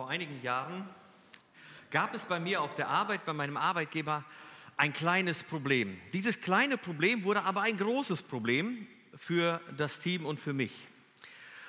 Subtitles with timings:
[0.00, 0.88] Vor einigen Jahren
[1.90, 4.24] gab es bei mir auf der Arbeit, bei meinem Arbeitgeber,
[4.78, 6.00] ein kleines Problem.
[6.14, 10.72] Dieses kleine Problem wurde aber ein großes Problem für das Team und für mich.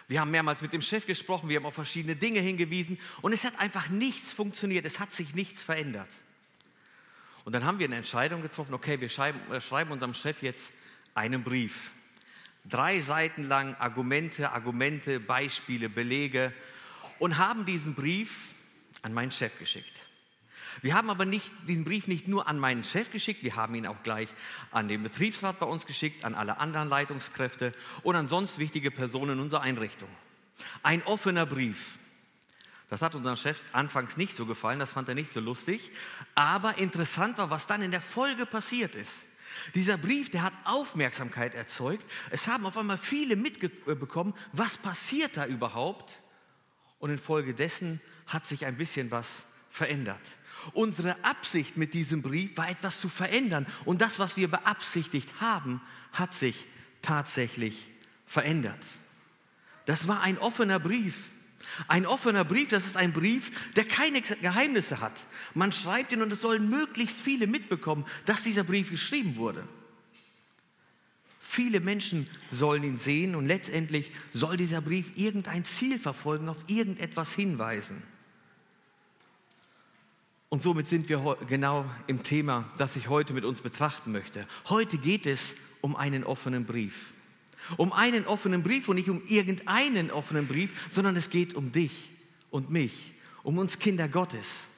[0.07, 3.43] Wir haben mehrmals mit dem Chef gesprochen, wir haben auf verschiedene Dinge hingewiesen und es
[3.43, 6.09] hat einfach nichts funktioniert, es hat sich nichts verändert.
[7.43, 10.71] Und dann haben wir eine Entscheidung getroffen, okay, wir schreiben, äh, schreiben unserem Chef jetzt
[11.15, 11.91] einen Brief.
[12.63, 16.53] Drei Seiten lang Argumente, Argumente, Beispiele, Belege
[17.21, 18.55] und haben diesen Brief
[19.03, 20.01] an meinen Chef geschickt.
[20.81, 23.85] Wir haben aber nicht, diesen Brief nicht nur an meinen Chef geschickt, wir haben ihn
[23.85, 24.27] auch gleich
[24.71, 29.33] an den Betriebsrat bei uns geschickt, an alle anderen Leitungskräfte und an sonst wichtige Personen
[29.33, 30.09] in unserer Einrichtung.
[30.81, 31.99] Ein offener Brief.
[32.89, 35.91] Das hat unserem Chef anfangs nicht so gefallen, das fand er nicht so lustig.
[36.33, 39.25] Aber interessant war, was dann in der Folge passiert ist.
[39.75, 42.03] Dieser Brief, der hat Aufmerksamkeit erzeugt.
[42.31, 46.20] Es haben auf einmal viele mitbekommen, was passiert da überhaupt.
[47.01, 50.21] Und infolgedessen hat sich ein bisschen was verändert.
[50.73, 53.65] Unsere Absicht mit diesem Brief war etwas zu verändern.
[53.83, 55.81] Und das, was wir beabsichtigt haben,
[56.13, 56.67] hat sich
[57.01, 57.89] tatsächlich
[58.25, 58.79] verändert.
[59.85, 61.17] Das war ein offener Brief.
[61.87, 65.13] Ein offener Brief, das ist ein Brief, der keine Geheimnisse hat.
[65.53, 69.67] Man schreibt ihn und es sollen möglichst viele mitbekommen, dass dieser Brief geschrieben wurde.
[71.53, 77.33] Viele Menschen sollen ihn sehen und letztendlich soll dieser Brief irgendein Ziel verfolgen, auf irgendetwas
[77.33, 78.01] hinweisen.
[80.47, 84.47] Und somit sind wir genau im Thema, das ich heute mit uns betrachten möchte.
[84.69, 87.11] Heute geht es um einen offenen Brief.
[87.75, 92.13] Um einen offenen Brief und nicht um irgendeinen offenen Brief, sondern es geht um dich
[92.49, 93.11] und mich,
[93.43, 94.69] um uns Kinder Gottes.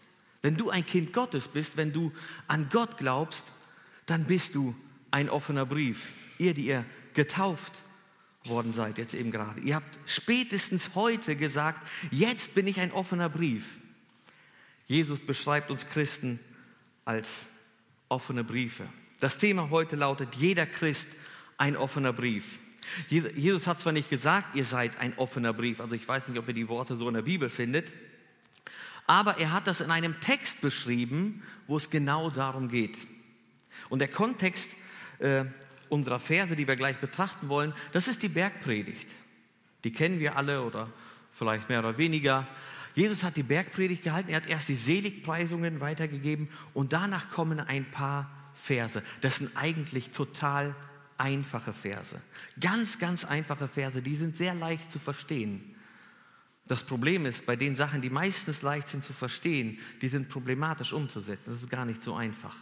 [0.42, 2.12] Wenn du ein Kind Gottes bist, wenn du
[2.48, 3.46] an Gott glaubst,
[4.08, 4.74] dann bist du
[5.12, 6.14] ein offener Brief.
[6.44, 7.72] Ihr, die ihr getauft
[8.44, 9.62] worden seid, jetzt eben gerade.
[9.62, 13.64] Ihr habt spätestens heute gesagt, jetzt bin ich ein offener Brief.
[14.86, 16.42] Jesus beschreibt uns Christen
[17.06, 17.48] als
[18.10, 18.84] offene Briefe.
[19.22, 21.08] Das Thema heute lautet, jeder Christ
[21.58, 22.60] ein offener Brief.
[23.10, 26.50] Jesus hat zwar nicht gesagt, ihr seid ein offener Brief, also ich weiß nicht, ob
[26.50, 27.94] ihr die Worte so in der Bibel findet,
[29.08, 32.98] aber er hat das in einem Text beschrieben, wo es genau darum geht.
[33.88, 34.76] Und der Kontext
[35.20, 35.46] äh,
[35.94, 39.08] unserer Verse, die wir gleich betrachten wollen, das ist die Bergpredigt.
[39.84, 40.90] Die kennen wir alle oder
[41.32, 42.48] vielleicht mehr oder weniger.
[42.96, 47.86] Jesus hat die Bergpredigt gehalten, er hat erst die Seligpreisungen weitergegeben und danach kommen ein
[47.86, 49.02] paar Verse.
[49.22, 50.76] Das sind eigentlich total
[51.18, 52.20] einfache Verse.
[52.60, 55.76] Ganz, ganz einfache Verse, die sind sehr leicht zu verstehen.
[56.68, 60.94] Das Problem ist, bei den Sachen, die meistens leicht sind zu verstehen, die sind problematisch
[60.94, 61.52] umzusetzen.
[61.52, 62.56] Das ist gar nicht so einfach.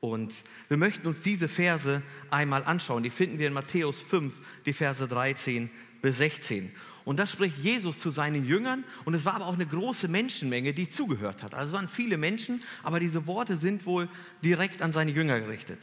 [0.00, 0.34] Und
[0.68, 3.02] wir möchten uns diese Verse einmal anschauen.
[3.02, 4.32] Die finden wir in Matthäus 5,
[4.64, 5.70] die Verse 13
[6.00, 6.72] bis 16.
[7.04, 8.84] Und das spricht Jesus zu seinen Jüngern.
[9.04, 11.54] Und es war aber auch eine große Menschenmenge, die zugehört hat.
[11.54, 14.08] Also es waren viele Menschen, aber diese Worte sind wohl
[14.44, 15.80] direkt an seine Jünger gerichtet.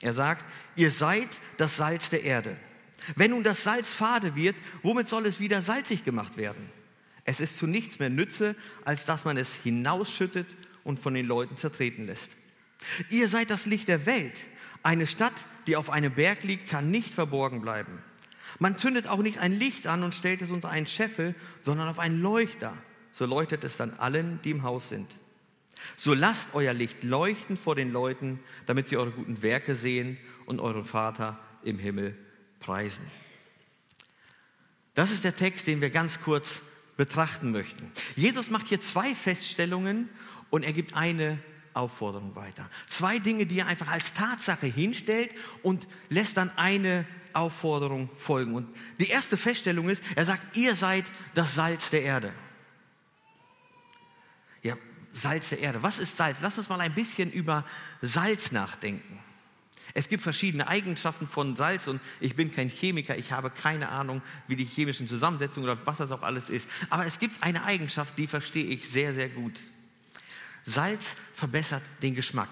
[0.00, 0.44] Er sagt,
[0.76, 2.56] ihr seid das Salz der Erde.
[3.16, 6.70] Wenn nun das Salz fade wird, womit soll es wieder salzig gemacht werden?
[7.24, 10.46] Es ist zu nichts mehr Nütze, als dass man es hinausschüttet
[10.84, 12.30] und von den Leuten zertreten lässt.
[13.10, 14.34] Ihr seid das Licht der Welt.
[14.82, 15.32] Eine Stadt,
[15.66, 18.02] die auf einem Berg liegt, kann nicht verborgen bleiben.
[18.58, 21.98] Man zündet auch nicht ein Licht an und stellt es unter einen Scheffel, sondern auf
[21.98, 22.74] einen Leuchter.
[23.12, 25.18] So leuchtet es dann allen, die im Haus sind.
[25.96, 30.60] So lasst euer Licht leuchten vor den Leuten, damit sie eure guten Werke sehen und
[30.60, 32.16] euren Vater im Himmel
[32.60, 33.04] preisen.
[34.94, 36.62] Das ist der Text, den wir ganz kurz
[36.96, 37.92] betrachten möchten.
[38.16, 40.08] Jesus macht hier zwei Feststellungen
[40.50, 41.38] und er gibt eine
[41.78, 42.68] Aufforderung weiter.
[42.88, 48.54] Zwei Dinge, die er einfach als Tatsache hinstellt und lässt dann eine Aufforderung folgen.
[48.54, 48.68] Und
[48.98, 52.32] die erste Feststellung ist, er sagt, ihr seid das Salz der Erde.
[54.62, 54.76] Ja,
[55.12, 55.82] Salz der Erde.
[55.82, 56.38] Was ist Salz?
[56.42, 57.64] Lass uns mal ein bisschen über
[58.02, 59.18] Salz nachdenken.
[59.94, 64.22] Es gibt verschiedene Eigenschaften von Salz und ich bin kein Chemiker, ich habe keine Ahnung,
[64.46, 66.68] wie die chemischen Zusammensetzungen oder was das auch alles ist.
[66.90, 69.58] Aber es gibt eine Eigenschaft, die verstehe ich sehr, sehr gut.
[70.68, 72.50] Salz verbessert den Geschmack.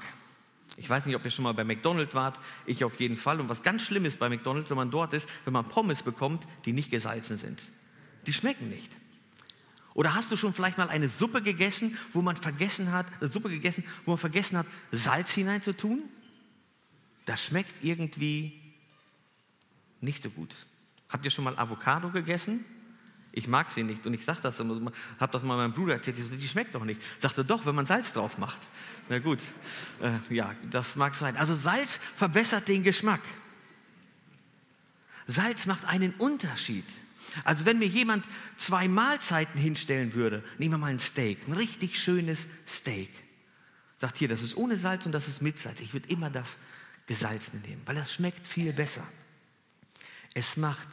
[0.78, 3.40] Ich weiß nicht, ob ihr schon mal bei McDonald's wart, ich auf jeden Fall.
[3.40, 6.46] Und was ganz schlimm ist bei McDonald's, wenn man dort ist, wenn man Pommes bekommt,
[6.64, 7.60] die nicht gesalzen sind.
[8.26, 8.90] Die schmecken nicht.
[9.94, 13.50] Oder hast du schon vielleicht mal eine Suppe gegessen, wo man vergessen hat, eine Suppe
[13.50, 16.02] gegessen, wo man vergessen hat, Salz hineinzutun?
[17.26, 18.60] Das schmeckt irgendwie
[20.00, 20.54] nicht so gut.
[21.08, 22.64] Habt ihr schon mal Avocado gegessen?
[23.36, 26.48] Ich mag sie nicht und ich sage das, habe das mal meinem Bruder erzählt, die
[26.48, 27.02] schmeckt doch nicht.
[27.18, 28.56] Sagte doch, wenn man Salz drauf macht.
[29.10, 29.40] Na gut,
[30.00, 31.36] äh, ja, das mag sein.
[31.36, 33.20] Also Salz verbessert den Geschmack.
[35.26, 36.86] Salz macht einen Unterschied.
[37.44, 38.24] Also wenn mir jemand
[38.56, 43.10] zwei Mahlzeiten hinstellen würde, nehmen wir mal ein Steak, ein richtig schönes Steak.
[44.00, 45.80] Sagt hier, das ist ohne Salz und das ist mit Salz.
[45.80, 46.56] Ich würde immer das
[47.06, 49.06] Gesalzene nehmen, weil das schmeckt viel besser.
[50.32, 50.88] Es macht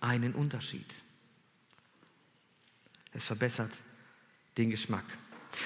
[0.00, 0.86] einen Unterschied.
[3.16, 3.72] Es verbessert
[4.58, 5.04] den Geschmack.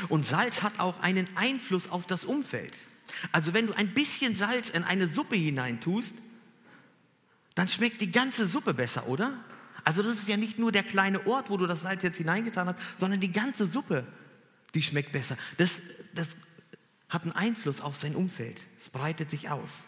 [0.09, 2.77] Und Salz hat auch einen Einfluss auf das Umfeld.
[3.33, 6.15] Also wenn du ein bisschen Salz in eine Suppe hineintust,
[7.55, 9.33] dann schmeckt die ganze Suppe besser, oder?
[9.85, 12.69] Also das ist ja nicht nur der kleine Ort, wo du das Salz jetzt hineingetan
[12.69, 14.07] hast, sondern die ganze Suppe,
[14.75, 15.37] die schmeckt besser.
[15.57, 15.81] Das,
[16.15, 16.37] das
[17.09, 18.61] hat einen Einfluss auf sein Umfeld.
[18.79, 19.81] Es breitet sich aus.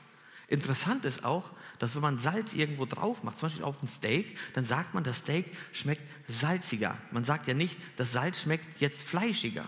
[0.52, 4.38] Interessant ist auch, dass wenn man Salz irgendwo drauf macht, zum Beispiel auf ein Steak,
[4.52, 6.98] dann sagt man, das Steak schmeckt salziger.
[7.10, 9.64] Man sagt ja nicht, das Salz schmeckt jetzt fleischiger.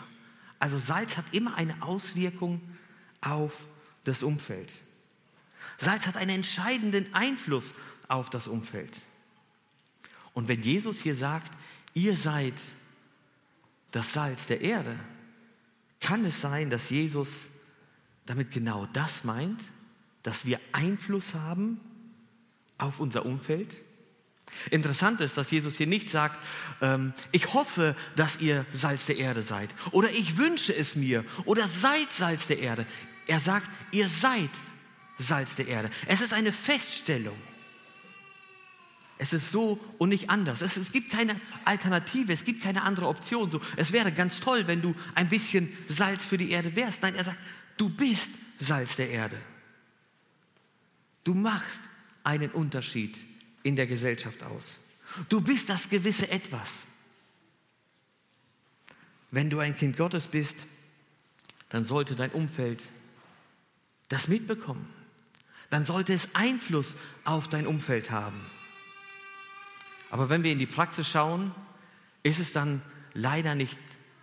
[0.58, 2.60] Also Salz hat immer eine Auswirkung
[3.22, 3.66] auf
[4.04, 4.78] das Umfeld.
[5.78, 7.72] Salz hat einen entscheidenden Einfluss
[8.08, 9.00] auf das Umfeld.
[10.34, 11.50] Und wenn Jesus hier sagt,
[11.94, 12.60] ihr seid
[13.90, 15.00] das Salz der Erde,
[16.00, 17.48] kann es sein, dass Jesus
[18.26, 19.62] damit genau das meint,
[20.24, 21.78] dass wir Einfluss haben
[22.76, 23.80] auf unser Umfeld?
[24.70, 26.42] Interessant ist, dass Jesus hier nicht sagt,
[26.80, 31.68] ähm, ich hoffe, dass ihr Salz der Erde seid oder ich wünsche es mir oder
[31.68, 32.86] seid Salz der Erde.
[33.26, 34.50] Er sagt, ihr seid
[35.18, 35.90] Salz der Erde.
[36.06, 37.36] Es ist eine Feststellung.
[39.16, 40.60] Es ist so und nicht anders.
[40.60, 43.50] Es, es, gibt keine Alternative, es gibt keine andere Option.
[43.50, 47.02] So, es wäre ganz toll, wenn du ein bisschen Salz für die Erde wärst.
[47.02, 47.38] Nein, er sagt,
[47.76, 49.40] du bist Salz der Erde.
[51.24, 51.80] Du machst
[52.22, 53.16] einen Unterschied
[53.62, 54.78] in der Gesellschaft aus.
[55.28, 56.82] Du bist das gewisse Etwas.
[59.30, 60.56] Wenn du ein Kind Gottes bist,
[61.70, 62.82] dann sollte dein Umfeld
[64.08, 64.86] das mitbekommen.
[65.70, 66.94] Dann sollte es Einfluss
[67.24, 68.38] auf dein Umfeld haben.
[70.10, 71.52] Aber wenn wir in die Praxis schauen,
[72.22, 72.80] ist es dann
[73.14, 73.78] leider nicht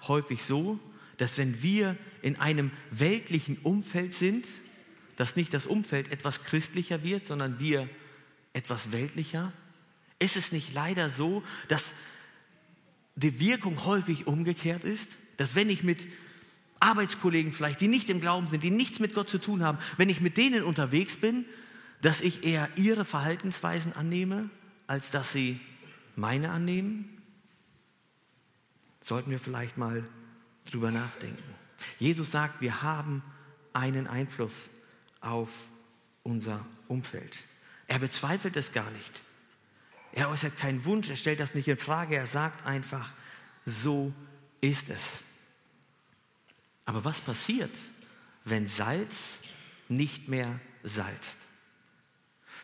[0.07, 0.80] häufig so,
[1.18, 4.45] dass wenn wir in einem weltlichen Umfeld sind,
[5.21, 7.88] dass nicht das Umfeld etwas christlicher wird, sondern wir
[8.53, 9.53] etwas weltlicher?
[10.18, 11.94] Ist es nicht leider so, dass
[13.13, 15.12] die Wirkung häufig umgekehrt ist?
[15.38, 16.07] Dass wenn ich mit
[16.79, 20.09] Arbeitskollegen vielleicht, die nicht im Glauben sind, die nichts mit Gott zu tun haben, wenn
[20.09, 21.45] ich mit denen unterwegs bin,
[22.01, 24.50] dass ich eher ihre Verhaltensweisen annehme,
[24.88, 25.59] als dass sie
[26.15, 27.21] meine annehmen?
[29.03, 30.03] Sollten wir vielleicht mal
[30.65, 31.44] drüber nachdenken.
[32.00, 33.21] Jesus sagt, wir haben
[33.71, 34.71] einen Einfluss
[35.21, 35.50] auf
[36.23, 37.38] unser Umfeld.
[37.88, 39.21] Er bezweifelt es gar nicht.
[40.13, 43.13] Er äußert keinen Wunsch, er stellt das nicht in Frage, er sagt einfach,
[43.65, 44.13] so
[44.59, 45.23] ist es.
[46.85, 47.71] Aber was passiert,
[48.44, 49.39] wenn Salz
[49.88, 51.38] nicht mehr salzt?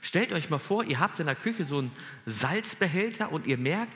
[0.02, 1.92] Stellt euch mal vor, ihr habt in der Küche so einen
[2.26, 3.96] Salzbehälter und ihr merkt,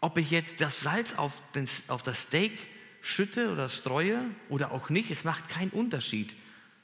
[0.00, 2.52] ob ich jetzt das Salz auf, den, auf das Steak
[3.00, 6.34] schütte oder streue oder auch nicht, es macht keinen Unterschied.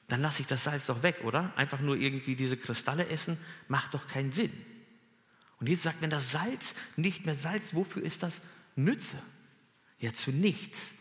[0.09, 1.53] Dann lasse ich das Salz doch weg, oder?
[1.56, 4.53] Einfach nur irgendwie diese Kristalle essen, macht doch keinen Sinn.
[5.61, 8.43] Und Jesus sagt, wenn das Salz nicht mehr salzt, wofür ist das
[8.77, 9.17] Nütze?
[9.99, 10.93] Ja, zu nichts.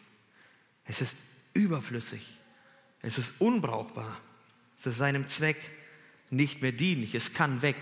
[0.85, 1.17] Es ist
[1.53, 2.21] überflüssig.
[3.01, 4.17] Es ist unbrauchbar.
[4.77, 5.57] Es ist seinem Zweck
[6.29, 7.75] nicht mehr dienlich, es kann weg.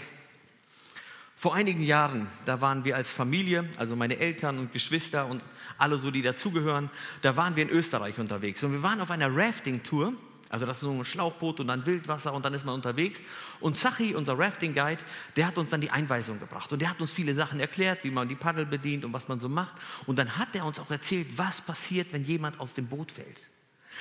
[1.35, 5.43] Vor einigen Jahren, da waren wir als Familie, also meine Eltern und Geschwister und
[5.77, 9.35] alle so, die dazugehören, da waren wir in Österreich unterwegs und wir waren auf einer
[9.35, 10.13] Rafting-Tour.
[10.51, 13.21] Also das ist so ein Schlauchboot und dann Wildwasser und dann ist man unterwegs.
[13.61, 15.01] Und Zachi, unser Rafting-Guide,
[15.37, 16.73] der hat uns dann die Einweisung gebracht.
[16.73, 19.39] Und der hat uns viele Sachen erklärt, wie man die Paddel bedient und was man
[19.39, 19.73] so macht.
[20.07, 23.49] Und dann hat er uns auch erzählt, was passiert, wenn jemand aus dem Boot fällt.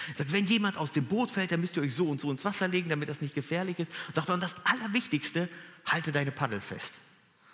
[0.08, 2.32] Er sagt, wenn jemand aus dem Boot fällt, dann müsst ihr euch so und so
[2.32, 3.92] ins Wasser legen, damit das nicht gefährlich ist.
[4.12, 5.48] Sagt er, und das Allerwichtigste,
[5.86, 6.94] halte deine Paddel fest.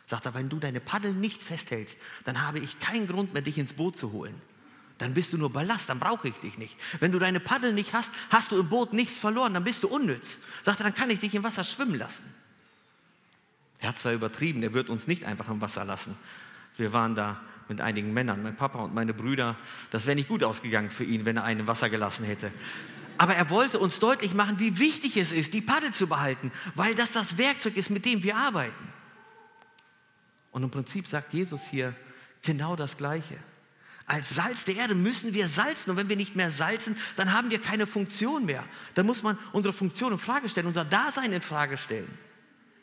[0.07, 3.59] Sagt er, wenn du deine Paddel nicht festhältst, dann habe ich keinen Grund mehr, dich
[3.59, 4.41] ins Boot zu holen.
[4.99, 6.75] Dann bist du nur Ballast, dann brauche ich dich nicht.
[7.01, 9.89] Wenn du deine Paddel nicht hast, hast du im Boot nichts verloren, dann bist du
[9.89, 10.41] unnütz.
[10.63, 12.25] Sagt er, dann kann ich dich im Wasser schwimmen lassen.
[13.81, 16.17] Er hat zwar übertrieben, er wird uns nicht einfach im Wasser lassen.
[16.79, 19.57] Wir waren da mit einigen Männern, mein Papa und meine Brüder.
[19.91, 22.51] Das wäre nicht gut ausgegangen für ihn, wenn er einen im Wasser gelassen hätte.
[23.19, 26.95] Aber er wollte uns deutlich machen, wie wichtig es ist, die Paddel zu behalten, weil
[26.95, 28.89] das das Werkzeug ist, mit dem wir arbeiten.
[30.53, 31.95] Und im Prinzip sagt Jesus hier
[32.43, 33.37] genau das Gleiche.
[34.07, 35.91] Als Salz der Erde müssen wir salzen.
[35.91, 38.65] Und wenn wir nicht mehr salzen, dann haben wir keine Funktion mehr.
[38.95, 42.17] Dann muss man unsere Funktion in Frage stellen, unser Dasein in Frage stellen.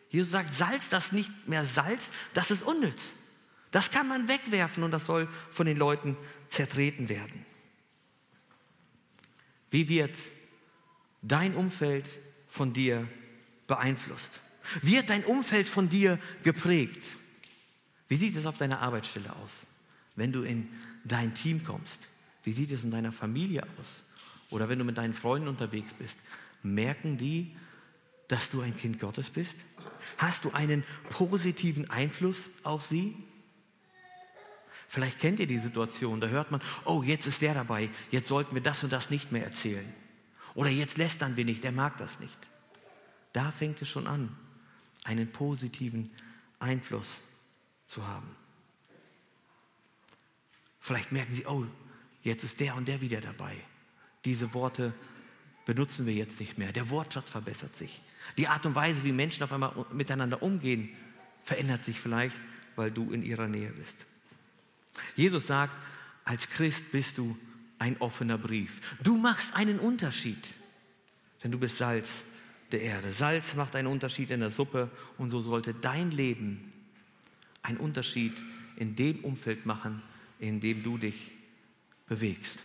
[0.10, 3.13] Jesus sagt, Salz, das nicht mehr Salz, das ist unnütz.
[3.72, 6.15] Das kann man wegwerfen und das soll von den Leuten
[6.50, 7.46] zertreten werden.
[9.72, 10.15] Wie wird
[11.24, 12.08] dein Umfeld
[12.48, 13.08] von dir
[13.65, 14.39] beeinflusst?
[14.82, 17.03] Wird dein Umfeld von dir geprägt?
[18.08, 19.65] Wie sieht es auf deiner Arbeitsstelle aus?
[20.15, 20.70] Wenn du in
[21.04, 22.08] dein Team kommst,
[22.44, 24.04] wie sieht es in deiner Familie aus?
[24.50, 26.18] Oder wenn du mit deinen Freunden unterwegs bist,
[26.62, 27.56] merken die,
[28.28, 29.56] dass du ein Kind Gottes bist?
[30.18, 33.16] Hast du einen positiven Einfluss auf sie?
[34.88, 38.54] Vielleicht kennt ihr die Situation, da hört man, oh, jetzt ist der dabei, jetzt sollten
[38.54, 39.92] wir das und das nicht mehr erzählen.
[40.54, 42.38] Oder jetzt lästern wir nicht, der mag das nicht.
[43.32, 44.36] Da fängt es schon an,
[45.04, 46.12] einen positiven
[46.60, 47.22] Einfluss
[47.88, 48.30] zu haben.
[50.84, 51.66] Vielleicht merken Sie, oh,
[52.24, 53.56] jetzt ist der und der wieder dabei.
[54.25, 54.94] Diese Worte
[55.66, 56.74] benutzen wir jetzt nicht mehr.
[56.74, 58.02] Der Wortschatz verbessert sich.
[58.38, 60.90] Die Art und Weise, wie Menschen auf einmal miteinander umgehen,
[61.46, 62.36] verändert sich vielleicht,
[62.75, 63.96] weil du in ihrer Nähe bist.
[65.16, 65.74] Jesus sagt,
[66.25, 67.38] als Christ bist du
[67.80, 68.98] ein offener Brief.
[69.02, 70.46] Du machst einen Unterschied,
[71.46, 72.25] denn du bist Salz
[72.74, 73.13] der Erde.
[73.13, 76.74] Salz macht einen Unterschied in der Suppe und so sollte dein Leben
[77.62, 78.34] einen Unterschied
[78.75, 80.02] in dem Umfeld machen,
[80.40, 81.32] in dem du dich
[82.08, 82.60] bewegst.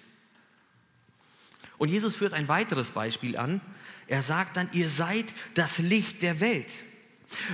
[1.78, 3.60] Und Jesus führt ein weiteres Beispiel an.
[4.08, 6.70] Er sagt dann, ihr seid das Licht der Welt.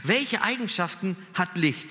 [0.02, 1.88] Welche Eigenschaften hat Licht?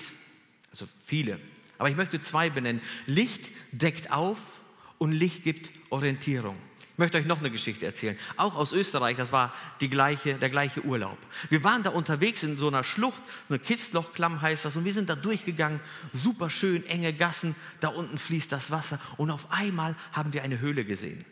[0.70, 1.38] Also viele.
[1.78, 2.80] Aber ich möchte zwei benennen.
[3.06, 4.60] Licht deckt auf
[4.98, 6.56] und Licht gibt Orientierung.
[6.94, 8.16] Ich möchte euch noch eine Geschichte erzählen.
[8.36, 11.18] Auch aus Österreich, das war die gleiche, der gleiche Urlaub.
[11.50, 15.10] Wir waren da unterwegs in so einer Schlucht, eine Kitzlochklamm heißt das, und wir sind
[15.10, 15.80] da durchgegangen,
[16.12, 20.60] super schön, enge Gassen, da unten fließt das Wasser und auf einmal haben wir eine
[20.60, 21.24] Höhle gesehen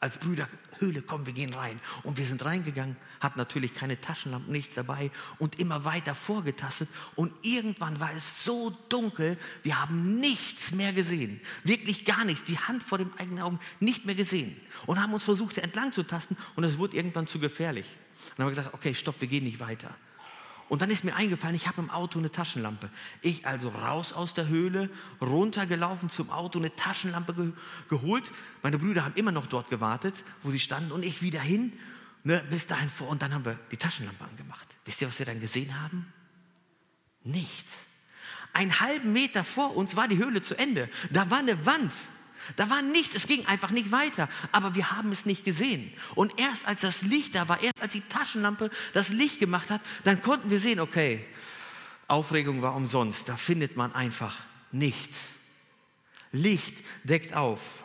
[0.00, 0.48] als Brüder,
[0.80, 1.80] Höhle, komm, wir gehen rein.
[2.02, 6.88] Und wir sind reingegangen, hatten natürlich keine Taschenlampen, nichts dabei und immer weiter vorgetastet.
[7.14, 11.40] Und irgendwann war es so dunkel, wir haben nichts mehr gesehen.
[11.64, 12.44] Wirklich gar nichts.
[12.44, 14.56] Die Hand vor dem eigenen Augen nicht mehr gesehen.
[14.86, 17.86] Und haben uns versucht, entlang zu tasten und es wurde irgendwann zu gefährlich.
[18.36, 19.94] Und haben wir gesagt, okay, stopp, wir gehen nicht weiter.
[20.68, 22.90] Und dann ist mir eingefallen, ich habe im Auto eine Taschenlampe.
[23.22, 27.52] Ich also raus aus der Höhle, runtergelaufen zum Auto, eine Taschenlampe ge
[27.88, 28.24] geholt.
[28.62, 31.72] Meine Brüder haben immer noch dort gewartet, wo sie standen und ich wieder hin,
[32.24, 33.08] ne, bis dahin vor.
[33.08, 34.66] Und dann haben wir die Taschenlampe angemacht.
[34.84, 36.12] Wisst ihr, was wir dann gesehen haben?
[37.22, 37.86] Nichts.
[38.52, 40.88] Einen halben Meter vor uns war die Höhle zu Ende.
[41.10, 41.92] Da war eine Wand.
[42.54, 44.28] Da war nichts, es ging einfach nicht weiter.
[44.52, 45.92] Aber wir haben es nicht gesehen.
[46.14, 49.80] Und erst als das Licht da war, erst als die Taschenlampe das Licht gemacht hat,
[50.04, 51.24] dann konnten wir sehen, okay,
[52.08, 53.28] Aufregung war umsonst.
[53.28, 54.36] Da findet man einfach
[54.70, 55.32] nichts.
[56.32, 57.84] Licht deckt auf.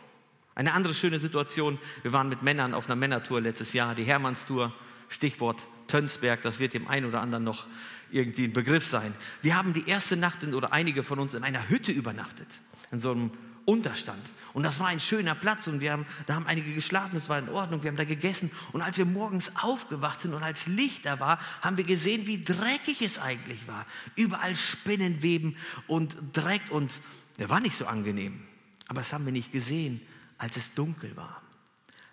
[0.53, 4.73] Eine andere schöne Situation, wir waren mit Männern auf einer Männertour letztes Jahr, die Hermannstour,
[5.09, 7.65] Stichwort Tönsberg, das wird dem einen oder anderen noch
[8.11, 9.13] irgendwie ein Begriff sein.
[9.41, 12.47] Wir haben die erste Nacht in, oder einige von uns in einer Hütte übernachtet,
[12.91, 13.31] in so einem
[13.65, 14.23] Unterstand.
[14.53, 17.39] Und das war ein schöner Platz und wir haben, da haben einige geschlafen, es war
[17.39, 18.51] in Ordnung, wir haben da gegessen.
[18.73, 22.43] Und als wir morgens aufgewacht sind und als Licht da war, haben wir gesehen, wie
[22.43, 23.85] dreckig es eigentlich war.
[24.15, 25.55] Überall Spinnenweben
[25.87, 26.91] und Dreck und
[27.37, 28.41] der war nicht so angenehm.
[28.87, 30.01] Aber das haben wir nicht gesehen,
[30.37, 31.41] als es dunkel war.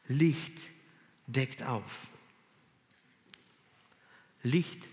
[0.07, 0.59] Licht
[1.26, 2.09] deckt auf.
[4.43, 4.85] Licht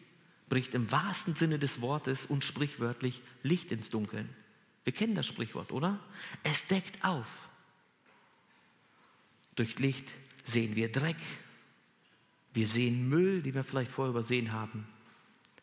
[0.49, 4.29] bricht im wahrsten Sinne des Wortes und sprichwörtlich Licht ins Dunkeln.
[4.85, 5.99] Wir kennen das Sprichwort, oder?
[6.43, 7.49] Es deckt auf.
[9.55, 10.07] Durch Licht
[10.43, 11.17] sehen wir Dreck.
[12.53, 14.87] Wir sehen Müll, den wir vielleicht vorher übersehen haben.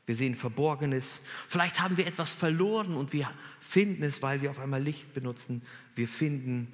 [0.05, 1.23] Wir sehen Verborgenes.
[1.49, 5.63] Vielleicht haben wir etwas verloren und wir finden es, weil wir auf einmal Licht benutzen.
[5.95, 6.73] Wir finden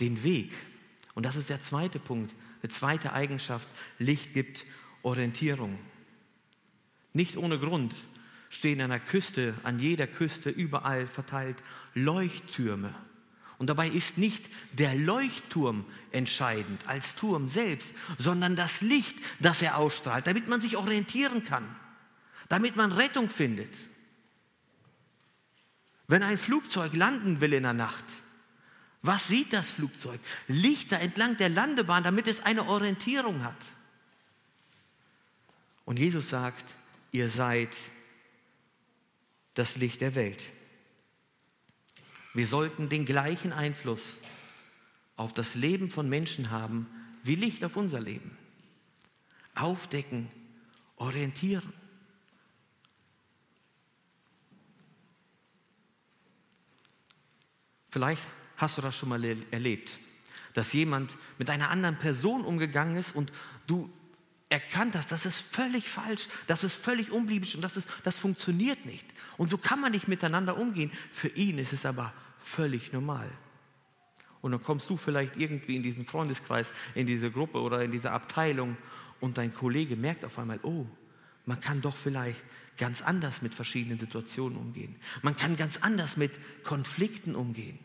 [0.00, 0.52] den Weg.
[1.14, 3.68] Und das ist der zweite Punkt, eine zweite Eigenschaft.
[3.98, 4.64] Licht gibt
[5.02, 5.78] Orientierung.
[7.12, 7.94] Nicht ohne Grund
[8.52, 11.56] stehen an der Küste, an jeder Küste, überall verteilt
[11.94, 12.94] Leuchttürme.
[13.58, 19.78] Und dabei ist nicht der Leuchtturm entscheidend als Turm selbst, sondern das Licht, das er
[19.78, 21.64] ausstrahlt, damit man sich orientieren kann,
[22.48, 23.74] damit man Rettung findet.
[26.06, 28.04] Wenn ein Flugzeug landen will in der Nacht,
[29.00, 30.20] was sieht das Flugzeug?
[30.46, 33.56] Lichter entlang der Landebahn, damit es eine Orientierung hat.
[35.84, 36.64] Und Jesus sagt,
[37.12, 37.70] ihr seid
[39.54, 40.42] das Licht der Welt.
[42.34, 44.20] Wir sollten den gleichen Einfluss
[45.16, 46.86] auf das Leben von Menschen haben
[47.22, 48.36] wie Licht auf unser Leben.
[49.54, 50.28] Aufdecken,
[50.96, 51.72] orientieren.
[57.90, 59.92] Vielleicht hast du das schon mal erlebt,
[60.54, 63.30] dass jemand mit einer anderen Person umgegangen ist und
[63.66, 63.90] du
[64.52, 68.84] erkannt hast, das ist völlig falsch, das ist völlig unbiblisch und das, ist, das funktioniert
[68.86, 69.06] nicht.
[69.38, 70.92] Und so kann man nicht miteinander umgehen.
[71.10, 73.28] Für ihn ist es aber völlig normal.
[74.42, 78.10] Und dann kommst du vielleicht irgendwie in diesen Freundeskreis, in diese Gruppe oder in diese
[78.10, 78.76] Abteilung
[79.20, 80.86] und dein Kollege merkt auf einmal, oh,
[81.46, 82.44] man kann doch vielleicht
[82.76, 84.96] ganz anders mit verschiedenen Situationen umgehen.
[85.22, 86.32] Man kann ganz anders mit
[86.64, 87.78] Konflikten umgehen.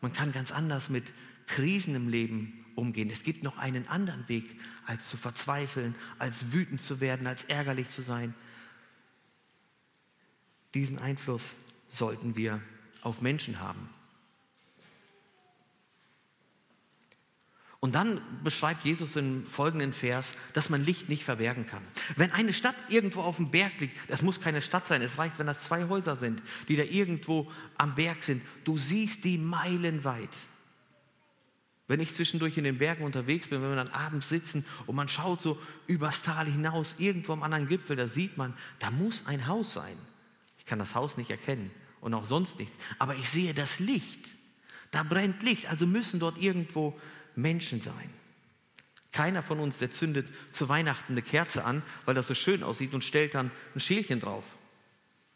[0.00, 1.04] Man kann ganz anders mit
[1.46, 3.10] Krisen im Leben umgehen.
[3.10, 7.90] Es gibt noch einen anderen Weg, als zu verzweifeln, als wütend zu werden, als ärgerlich
[7.90, 8.34] zu sein.
[10.74, 11.56] Diesen Einfluss
[11.88, 12.60] sollten wir
[13.02, 13.88] auf Menschen haben.
[17.80, 21.82] Und dann beschreibt Jesus im folgenden Vers, dass man Licht nicht verbergen kann.
[22.16, 25.38] Wenn eine Stadt irgendwo auf dem Berg liegt, das muss keine Stadt sein, es reicht,
[25.38, 30.30] wenn das zwei Häuser sind, die da irgendwo am Berg sind, du siehst die meilenweit.
[31.88, 35.08] Wenn ich zwischendurch in den Bergen unterwegs bin, wenn wir dann abends sitzen und man
[35.08, 39.46] schaut so übers Tal hinaus, irgendwo am anderen Gipfel, da sieht man, da muss ein
[39.46, 39.96] Haus sein.
[40.58, 41.70] Ich kann das Haus nicht erkennen
[42.02, 44.28] und auch sonst nichts, aber ich sehe das Licht.
[44.90, 46.98] Da brennt Licht, also müssen dort irgendwo
[47.34, 48.10] Menschen sein.
[49.10, 52.92] Keiner von uns, der zündet zu Weihnachten eine Kerze an, weil das so schön aussieht
[52.92, 54.44] und stellt dann ein Schälchen drauf.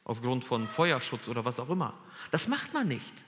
[0.04, 1.99] Aufgrund von Feuerschutz oder was auch immer.
[2.30, 3.25] Das macht man nicht.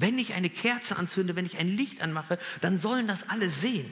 [0.00, 3.90] Wenn ich eine Kerze anzünde, wenn ich ein Licht anmache, dann sollen das alle sehen.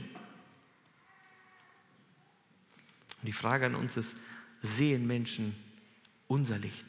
[3.21, 4.15] Und die Frage an uns ist,
[4.63, 5.57] sehen Menschen
[6.29, 6.85] unser Licht?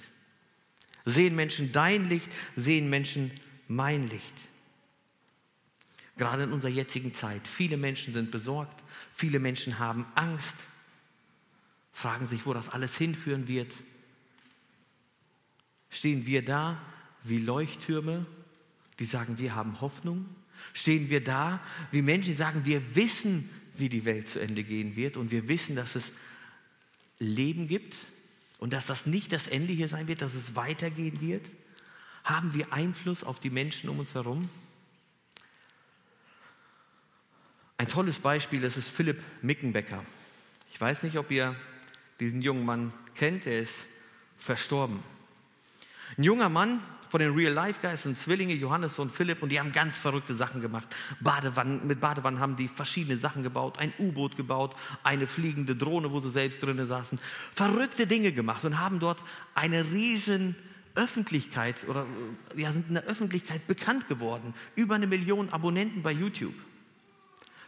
[1.05, 2.29] Sehen Menschen dein Licht?
[2.55, 3.31] Sehen Menschen
[3.67, 4.33] mein Licht?
[6.17, 7.47] Gerade in unserer jetzigen Zeit.
[7.47, 8.83] Viele Menschen sind besorgt,
[9.15, 10.55] viele Menschen haben Angst,
[11.91, 13.74] fragen sich, wo das alles hinführen wird.
[15.89, 16.79] Stehen wir da
[17.24, 18.27] wie Leuchttürme,
[18.99, 20.25] die sagen, wir haben Hoffnung?
[20.73, 21.59] Stehen wir da
[21.91, 25.47] wie Menschen, die sagen, wir wissen, wie die Welt zu Ende gehen wird und wir
[25.47, 26.11] wissen, dass es
[27.19, 27.95] Leben gibt
[28.59, 31.47] und dass das nicht das Ende hier sein wird, dass es weitergehen wird?
[32.23, 34.49] Haben wir Einfluss auf die Menschen um uns herum?
[37.77, 40.03] Ein tolles Beispiel, das ist Philipp Mickenbecker.
[40.73, 41.55] Ich weiß nicht, ob ihr
[42.19, 43.85] diesen jungen Mann kennt, er ist
[44.37, 44.99] verstorben.
[46.17, 49.60] Ein junger Mann von den Real Life Guys sind Zwillinge, Johannes und Philipp, und die
[49.60, 50.88] haben ganz verrückte Sachen gemacht.
[51.19, 56.19] Badewannen, mit Badewannen haben die verschiedene Sachen gebaut, ein U-Boot gebaut, eine fliegende Drohne, wo
[56.19, 57.19] sie selbst drinnen saßen.
[57.53, 59.23] Verrückte Dinge gemacht und haben dort
[59.55, 60.55] eine riesen
[60.95, 62.05] Öffentlichkeit oder
[62.55, 64.53] ja, sind in der Öffentlichkeit bekannt geworden.
[64.75, 66.55] Über eine Million Abonnenten bei YouTube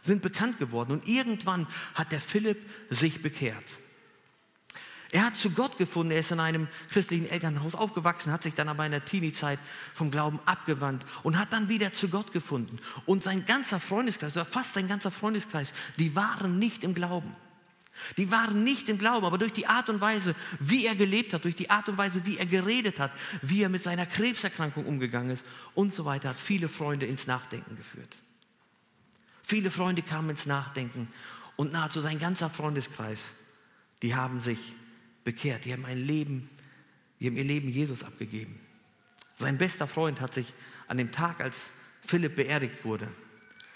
[0.02, 0.92] sind bekannt geworden.
[0.92, 2.58] Und irgendwann hat der Philipp
[2.90, 3.64] sich bekehrt.
[5.12, 8.68] Er hat zu Gott gefunden, er ist in einem christlichen Elternhaus aufgewachsen, hat sich dann
[8.68, 9.58] aber in der Teenie-Zeit
[9.92, 12.78] vom Glauben abgewandt und hat dann wieder zu Gott gefunden.
[13.06, 17.34] Und sein ganzer Freundeskreis, oder fast sein ganzer Freundeskreis, die waren nicht im Glauben.
[18.16, 21.44] Die waren nicht im Glauben, aber durch die Art und Weise, wie er gelebt hat,
[21.44, 23.10] durch die Art und Weise, wie er geredet hat,
[23.42, 25.44] wie er mit seiner Krebserkrankung umgegangen ist
[25.74, 28.16] und so weiter, hat viele Freunde ins Nachdenken geführt.
[29.42, 31.08] Viele Freunde kamen ins Nachdenken
[31.56, 33.32] und nahezu sein ganzer Freundeskreis,
[34.02, 34.58] die haben sich
[35.24, 36.48] bekehrt, die haben ein Leben,
[37.18, 38.58] die haben ihr Leben Jesus abgegeben.
[39.36, 40.52] Sein bester Freund hat sich
[40.88, 41.72] an dem Tag, als
[42.06, 43.08] Philipp beerdigt wurde,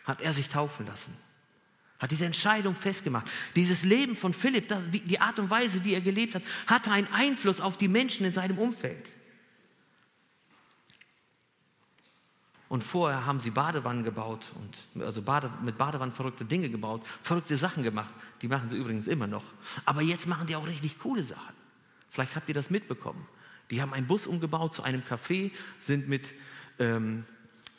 [0.04, 1.16] hat er sich taufen lassen.
[1.98, 3.30] Hat diese Entscheidung festgemacht.
[3.56, 7.06] Dieses Leben von Philipp, das, die Art und Weise, wie er gelebt hat, hatte einen
[7.12, 9.14] Einfluss auf die Menschen in seinem Umfeld.
[12.74, 17.56] Und vorher haben sie Badewannen gebaut und also Bade, mit Badewannen verrückte Dinge gebaut, verrückte
[17.56, 18.12] Sachen gemacht.
[18.42, 19.44] Die machen sie übrigens immer noch.
[19.84, 21.54] Aber jetzt machen die auch richtig coole Sachen.
[22.10, 23.28] Vielleicht habt ihr das mitbekommen.
[23.70, 26.34] Die haben einen Bus umgebaut zu einem Café, sind mit
[26.80, 27.24] ähm,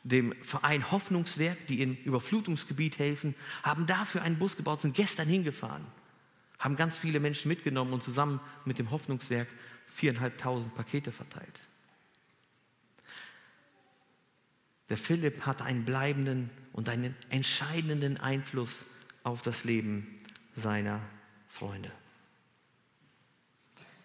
[0.06, 5.84] dem Verein Hoffnungswerk, die im Überflutungsgebiet helfen, haben dafür einen Bus gebaut, sind gestern hingefahren,
[6.58, 9.50] haben ganz viele Menschen mitgenommen und zusammen mit dem Hoffnungswerk
[9.88, 11.60] viereinhalbtausend Pakete verteilt.
[14.90, 18.86] Der Philipp hat einen bleibenden und einen entscheidenden Einfluss
[19.24, 20.08] auf das Leben
[20.54, 21.02] seiner
[21.48, 21.92] Freunde.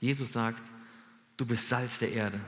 [0.01, 0.63] Jesus sagt,
[1.37, 2.41] du bist Salz der Erde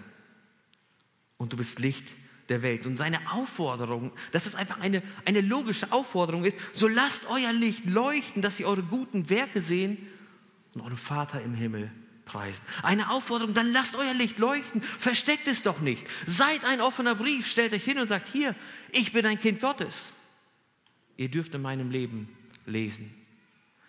[1.37, 2.07] und du bist Licht
[2.49, 2.87] der Welt.
[2.87, 7.89] Und seine Aufforderung, dass es einfach eine, eine logische Aufforderung ist, so lasst euer Licht
[7.89, 9.99] leuchten, dass sie eure guten Werke sehen
[10.75, 11.91] und euren Vater im Himmel
[12.25, 12.63] preisen.
[12.83, 16.07] Eine Aufforderung, dann lasst euer Licht leuchten, versteckt es doch nicht.
[16.27, 18.55] Seid ein offener Brief, stellt euch hin und sagt, hier,
[18.93, 20.13] ich bin ein Kind Gottes.
[21.17, 22.29] Ihr dürft in meinem Leben
[22.67, 23.13] lesen.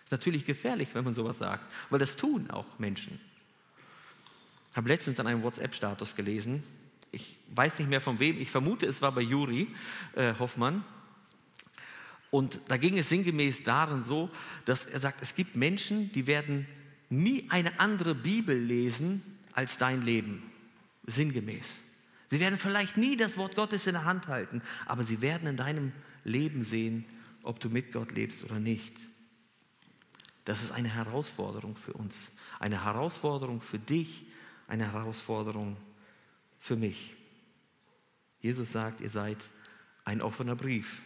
[0.04, 3.20] Ist natürlich gefährlich, wenn man sowas sagt, weil das tun auch Menschen.
[4.72, 6.64] Ich habe letztens an einem WhatsApp-Status gelesen,
[7.12, 9.68] ich weiß nicht mehr von wem, ich vermute, es war bei Juri
[10.16, 10.84] äh, Hoffmann.
[12.32, 14.32] Und da ging es sinngemäß darin so,
[14.66, 16.68] dass er sagt, es gibt Menschen, die werden
[17.14, 19.22] nie eine andere Bibel lesen
[19.54, 20.44] als dein Leben,
[21.06, 21.76] sinngemäß.
[22.28, 25.58] Sie werden vielleicht nie das Wort Gottes in der Hand halten, aber sie werden in
[25.58, 25.92] deinem
[26.24, 27.06] Leben sehen,
[27.44, 28.96] ob du mit Gott lebst oder nicht.
[30.46, 34.26] Das ist eine Herausforderung für uns, eine Herausforderung für dich,
[34.68, 35.78] eine Herausforderung
[36.60, 37.14] für mich.
[38.42, 39.38] Jesus sagt, ihr seid
[40.04, 41.02] ein offener Brief.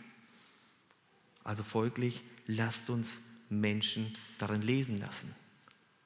[1.43, 5.33] Also folglich, lasst uns Menschen darin lesen lassen.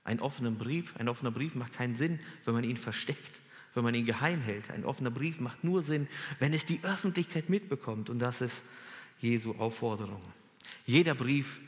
[0.03, 3.39] Ein offener Brief, ein offener Brief macht keinen Sinn, wenn man ihn versteckt,
[3.73, 4.71] wenn man ihn geheim hält.
[4.71, 6.07] Ein offener Brief macht nur Sinn,
[6.39, 8.09] wenn es die Öffentlichkeit mitbekommt.
[8.09, 8.63] Und das ist
[9.19, 10.21] Jesu Aufforderung.
[10.85, 11.59] Jeder Brief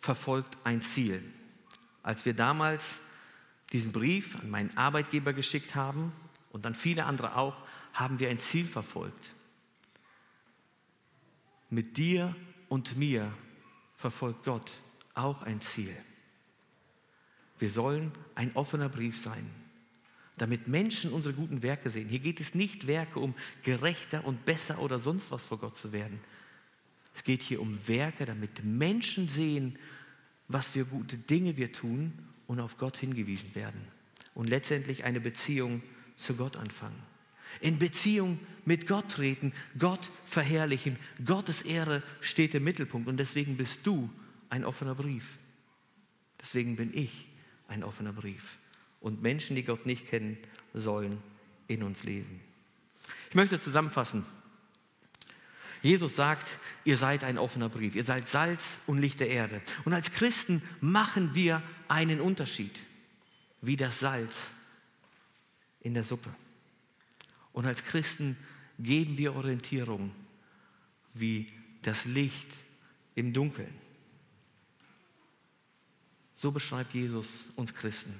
[0.00, 1.22] verfolgt ein Ziel.
[2.02, 3.00] Als wir damals
[3.72, 6.12] diesen Brief an meinen Arbeitgeber geschickt haben
[6.50, 7.56] und dann viele andere auch,
[7.92, 9.34] haben wir ein Ziel verfolgt.
[11.70, 12.34] Mit dir
[12.68, 13.32] und mir
[13.96, 14.72] verfolgt Gott
[15.14, 15.96] auch ein Ziel.
[17.60, 19.48] Wir sollen ein offener Brief sein,
[20.38, 22.08] damit Menschen unsere guten Werke sehen.
[22.08, 25.92] Hier geht es nicht Werke, um gerechter und besser oder sonst was vor Gott zu
[25.92, 26.20] werden.
[27.14, 29.78] Es geht hier um Werke, damit Menschen sehen,
[30.48, 32.12] was für gute Dinge wir tun
[32.46, 33.80] und auf Gott hingewiesen werden.
[34.34, 35.82] Und letztendlich eine Beziehung
[36.16, 37.00] zu Gott anfangen.
[37.60, 40.96] In Beziehung mit Gott treten, Gott verherrlichen.
[41.24, 44.08] Gottes Ehre steht im Mittelpunkt und deswegen bist du
[44.48, 45.38] ein offener Brief.
[46.40, 47.29] Deswegen bin ich
[47.70, 48.58] ein offener Brief.
[49.00, 50.36] Und Menschen, die Gott nicht kennen,
[50.74, 51.22] sollen
[51.68, 52.40] in uns lesen.
[53.30, 54.24] Ich möchte zusammenfassen.
[55.82, 56.46] Jesus sagt,
[56.84, 59.62] ihr seid ein offener Brief, ihr seid Salz und Licht der Erde.
[59.86, 62.76] Und als Christen machen wir einen Unterschied,
[63.62, 64.50] wie das Salz
[65.80, 66.34] in der Suppe.
[67.52, 68.36] Und als Christen
[68.78, 70.10] geben wir Orientierung,
[71.14, 71.50] wie
[71.82, 72.48] das Licht
[73.14, 73.72] im Dunkeln.
[76.40, 78.14] So beschreibt Jesus uns Christen.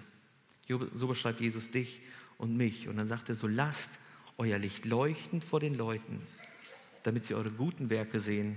[0.95, 2.01] So beschreibt Jesus dich
[2.37, 2.89] und mich.
[2.89, 3.91] Und dann sagt er so, lasst
[4.37, 6.21] euer Licht leuchten vor den Leuten
[7.03, 8.57] damit sie eure guten Werke sehen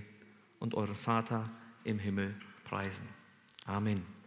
[0.59, 1.49] und euren Vater
[1.83, 3.07] im Himmel preisen.
[3.65, 4.22] Amen.